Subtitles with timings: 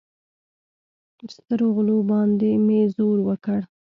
[1.33, 3.59] سترغلو باندې مې زور وکړ.